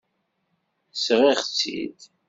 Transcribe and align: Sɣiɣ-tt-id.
Sɣiɣ-tt-id. 1.03 1.99